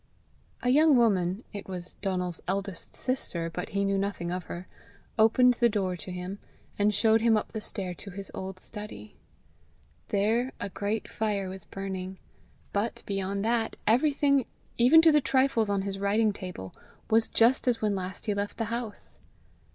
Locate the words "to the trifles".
15.03-15.69